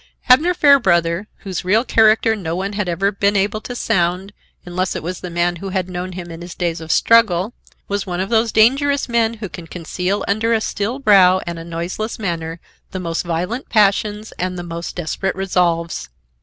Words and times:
Abner 0.27 0.55
Fairbrother, 0.55 1.27
whose 1.41 1.63
real 1.63 1.83
character 1.85 2.35
no 2.35 2.55
one 2.55 2.73
had 2.73 2.89
ever 2.89 3.11
been 3.11 3.35
able 3.35 3.61
to 3.61 3.75
sound, 3.75 4.33
unless 4.65 4.95
it 4.95 5.03
was 5.03 5.19
the 5.19 5.29
man 5.29 5.57
who 5.57 5.69
had 5.69 5.87
known 5.91 6.13
him 6.13 6.31
in 6.31 6.41
his 6.41 6.55
days 6.55 6.81
of 6.81 6.91
struggle, 6.91 7.53
was 7.87 8.03
one 8.07 8.19
of 8.19 8.29
those 8.29 8.51
dangerous 8.51 9.07
men 9.07 9.35
who 9.35 9.47
can 9.47 9.67
conceal 9.67 10.25
under 10.27 10.53
a 10.55 10.59
still 10.61 10.97
brow 10.97 11.39
and 11.45 11.59
a 11.59 11.63
noiseless 11.63 12.17
manner 12.17 12.59
the 12.89 12.99
most 12.99 13.21
violent 13.21 13.69
passions 13.69 14.31
and 14.39 14.57
the 14.57 14.63
most 14.63 14.95
desperate 14.95 15.35
resolves. 15.35 16.09